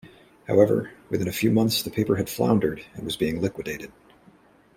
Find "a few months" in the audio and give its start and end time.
1.27-1.83